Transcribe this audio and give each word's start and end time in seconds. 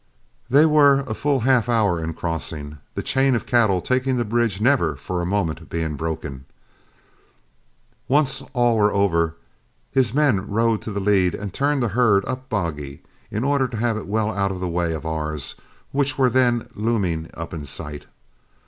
They 0.49 0.65
were 0.65 1.01
a 1.01 1.13
full 1.13 1.41
half 1.41 1.69
hour 1.69 2.03
in 2.03 2.15
crossing, 2.15 2.79
the 2.95 3.03
chain 3.03 3.35
of 3.35 3.45
cattle 3.45 3.81
taking 3.81 4.17
the 4.17 4.25
bridge 4.25 4.59
never 4.59 4.95
for 4.95 5.21
a 5.21 5.27
moment 5.27 5.69
being 5.69 5.95
broken. 5.95 6.45
Once 8.07 8.41
all 8.53 8.77
were 8.77 8.91
over, 8.91 9.35
his 9.91 10.11
men 10.11 10.49
rode 10.49 10.81
to 10.81 10.91
the 10.91 10.99
lead 10.99 11.35
and 11.35 11.53
turned 11.53 11.83
the 11.83 11.89
herd 11.89 12.25
up 12.25 12.49
Boggy, 12.49 13.03
in 13.29 13.43
order 13.43 13.67
to 13.67 13.77
have 13.77 13.95
it 13.95 14.07
well 14.07 14.31
out 14.31 14.49
of 14.49 14.59
the 14.59 14.67
way 14.67 14.91
of 14.93 15.05
ours, 15.05 15.53
which 15.91 16.17
were 16.17 16.31
then 16.31 16.67
looming 16.73 17.29
up 17.35 17.53
in 17.53 17.63
sight. 17.63 18.07